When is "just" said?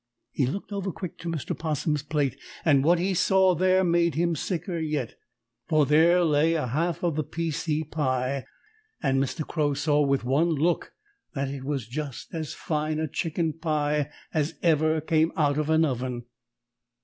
11.87-12.33